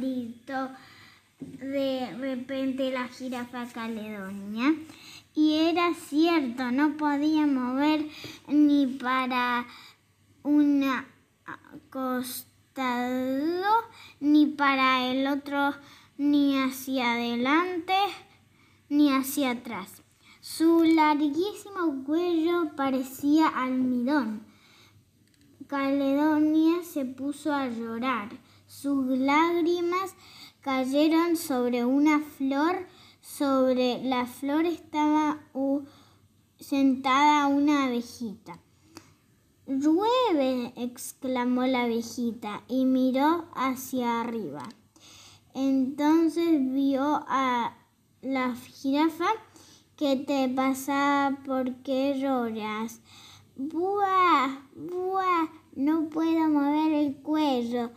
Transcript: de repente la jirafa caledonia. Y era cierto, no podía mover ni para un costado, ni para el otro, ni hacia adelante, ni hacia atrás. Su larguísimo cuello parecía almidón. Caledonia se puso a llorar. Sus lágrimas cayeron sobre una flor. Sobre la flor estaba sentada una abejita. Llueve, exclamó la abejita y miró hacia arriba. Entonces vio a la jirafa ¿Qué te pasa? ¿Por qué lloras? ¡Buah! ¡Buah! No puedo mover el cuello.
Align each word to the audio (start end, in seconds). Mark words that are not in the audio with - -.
de 0.00 2.16
repente 2.18 2.90
la 2.90 3.08
jirafa 3.08 3.66
caledonia. 3.72 4.74
Y 5.34 5.54
era 5.54 5.92
cierto, 5.94 6.70
no 6.70 6.96
podía 6.96 7.46
mover 7.46 8.06
ni 8.48 8.86
para 8.86 9.66
un 10.42 10.84
costado, 11.90 12.46
ni 14.20 14.46
para 14.46 15.10
el 15.10 15.26
otro, 15.26 15.74
ni 16.16 16.58
hacia 16.58 17.12
adelante, 17.12 17.94
ni 18.88 19.12
hacia 19.12 19.50
atrás. 19.50 20.02
Su 20.40 20.84
larguísimo 20.84 22.04
cuello 22.04 22.70
parecía 22.76 23.48
almidón. 23.48 24.46
Caledonia 25.66 26.84
se 26.84 27.04
puso 27.04 27.52
a 27.52 27.66
llorar. 27.66 28.28
Sus 28.66 29.06
lágrimas 29.18 30.14
cayeron 30.60 31.36
sobre 31.36 31.84
una 31.84 32.20
flor. 32.20 32.86
Sobre 33.20 34.02
la 34.04 34.26
flor 34.26 34.66
estaba 34.66 35.40
sentada 36.60 37.46
una 37.48 37.84
abejita. 37.84 38.60
Llueve, 39.66 40.72
exclamó 40.76 41.66
la 41.66 41.82
abejita 41.82 42.62
y 42.68 42.84
miró 42.84 43.46
hacia 43.54 44.20
arriba. 44.20 44.68
Entonces 45.54 46.72
vio 46.72 47.24
a 47.26 47.76
la 48.22 48.54
jirafa 48.54 49.26
¿Qué 49.96 50.14
te 50.14 50.46
pasa? 50.50 51.38
¿Por 51.46 51.76
qué 51.76 52.18
lloras? 52.20 53.00
¡Buah! 53.56 54.58
¡Buah! 54.74 55.48
No 55.74 56.10
puedo 56.10 56.50
mover 56.50 56.92
el 56.92 57.16
cuello. 57.22 57.92